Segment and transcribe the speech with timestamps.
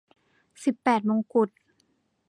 [0.63, 1.49] สิบแปดมงกุฎ